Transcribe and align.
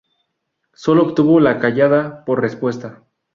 Sólo 0.73 1.03
obtuvo 1.03 1.39
la 1.39 1.59
callada 1.59 2.25
por 2.25 2.41
respuesta. 2.41 3.03